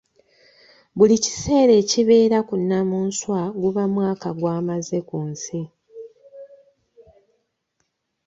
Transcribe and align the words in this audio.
Buli 0.97 1.15
kiseera 1.23 1.73
ekibeera 1.81 2.37
ku 2.47 2.53
Nnamunswa 2.61 3.39
guba 3.61 3.83
mwaka 3.93 4.29
gwamaze 4.37 4.97
kunsi. 5.09 5.59